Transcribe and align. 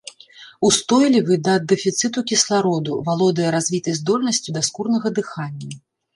Устойлівы 0.69 1.37
да 1.47 1.53
дэфіцыту 1.71 2.23
кіслароду, 2.31 2.97
валодае 3.11 3.49
развітай 3.59 3.99
здольнасцю 4.01 4.49
да 4.59 4.67
скурнага 4.71 5.07
дыхання. 5.23 5.71